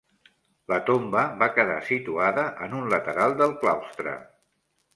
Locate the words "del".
3.43-3.57